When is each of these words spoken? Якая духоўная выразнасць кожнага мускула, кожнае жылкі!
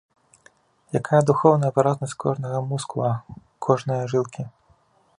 Якая 0.99 1.19
духоўная 1.31 1.71
выразнасць 1.77 2.17
кожнага 2.25 2.65
мускула, 2.73 3.13
кожнае 3.69 4.03
жылкі! 4.17 4.43